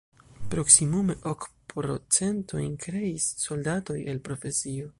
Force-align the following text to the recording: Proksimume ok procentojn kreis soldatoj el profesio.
Proksimume 0.53 1.15
ok 1.33 1.45
procentojn 1.73 2.73
kreis 2.87 3.29
soldatoj 3.45 3.99
el 4.15 4.23
profesio. 4.31 4.89